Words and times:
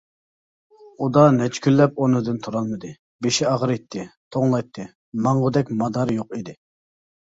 ئۇدا 1.05 1.25
نەچچە 1.35 1.63
كۈنلەپ 1.65 2.01
ئورنىدىن 2.01 2.41
تۇرالمىدى، 2.49 2.95
بېشى 3.29 3.49
ئاغرىيتتى، 3.53 4.09
توڭلاتتى، 4.33 4.91
ماڭغۇدەك 5.31 5.75
مادارى 5.81 6.23
يوق 6.23 6.39
ئىدى. 6.43 6.63